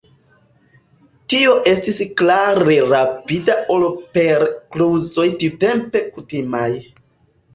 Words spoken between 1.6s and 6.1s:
estis klare rapida ol per kluzoj tiutempe